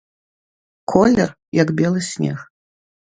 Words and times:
Колер, 0.93 1.29
як 1.61 1.69
белы 1.83 2.01
снег. 2.11 2.39